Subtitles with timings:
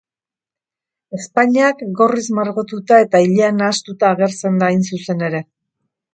[1.17, 5.45] Ezpainak gorriz margotuta eta ilea nahastuta agertzen da, hain zuzen ere.